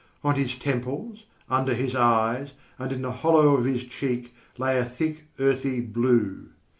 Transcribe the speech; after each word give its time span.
On 0.23 0.33
his 0.33 0.55
temples, 0.55 1.25
under 1.47 1.75
his 1.75 1.95
eyes, 1.95 2.53
and 2.79 2.91
in 2.91 3.03
the 3.03 3.11
hollow 3.11 3.55
of 3.55 3.65
his 3.65 3.83
cheek 3.83 4.33
lay 4.57 4.79
a 4.79 4.83
thick, 4.83 5.25
earthy 5.37 5.79
blue. 5.79 6.49